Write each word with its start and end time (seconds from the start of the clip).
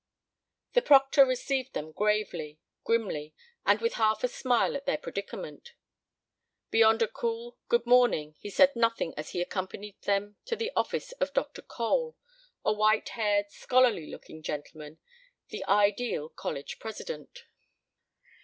The 0.73 0.81
proctor 0.81 1.23
received 1.25 1.73
them 1.75 1.91
gravely, 1.91 2.57
grimly 2.83 3.35
and 3.67 3.79
with 3.81 3.91
a 3.93 3.97
half 3.97 4.27
smile 4.31 4.75
at 4.75 4.87
their 4.87 4.97
predicament. 4.97 5.73
Beyond 6.71 7.03
a 7.03 7.07
cool 7.07 7.59
"good 7.67 7.85
morning!" 7.85 8.33
he 8.39 8.49
said 8.49 8.75
nothing 8.75 9.13
as 9.15 9.29
he 9.33 9.41
accompanied 9.41 10.01
them 10.01 10.37
to 10.45 10.55
the 10.55 10.71
office 10.75 11.11
of 11.19 11.33
Dr. 11.35 11.61
Cole, 11.61 12.17
a 12.65 12.73
white 12.73 13.09
haired, 13.09 13.51
scholarly 13.51 14.07
looking 14.09 14.41
gentleman, 14.41 14.97
the 15.49 15.63
ideal 15.65 16.29
college 16.29 16.79
president. 16.79 17.45